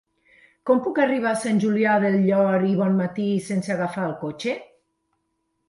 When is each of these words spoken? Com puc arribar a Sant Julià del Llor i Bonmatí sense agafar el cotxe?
Com 0.69 0.79
puc 0.85 1.01
arribar 1.03 1.33
a 1.33 1.39
Sant 1.43 1.59
Julià 1.65 1.99
del 2.05 2.17
Llor 2.23 2.67
i 2.71 2.73
Bonmatí 2.81 3.29
sense 3.51 3.77
agafar 3.77 4.09
el 4.09 4.19
cotxe? 4.25 4.59